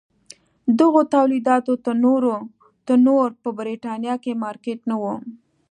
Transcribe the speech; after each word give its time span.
دغو 0.79 1.01
تولیداتو 1.15 1.73
ته 2.87 2.93
نور 3.05 3.27
په 3.43 3.49
برېټانیا 3.59 4.15
کې 4.23 4.39
مارکېټ 4.43 4.79
نه 4.89 4.95
و. 5.01 5.03